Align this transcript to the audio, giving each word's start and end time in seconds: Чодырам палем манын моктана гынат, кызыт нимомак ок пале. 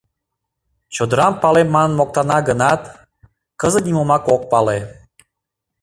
Чодырам 0.95 1.33
палем 1.41 1.69
манын 1.75 1.93
моктана 1.99 2.37
гынат, 2.49 2.81
кызыт 3.61 3.83
нимомак 3.87 4.23
ок 4.35 4.41
пале. 4.51 4.77